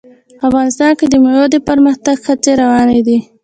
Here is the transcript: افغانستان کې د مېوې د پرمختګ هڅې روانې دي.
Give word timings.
افغانستان 0.47 0.91
کې 0.99 1.05
د 1.09 1.13
مېوې 1.23 1.45
د 1.51 1.55
پرمختګ 1.67 2.17
هڅې 2.27 2.51
روانې 2.61 2.99
دي. 3.07 3.17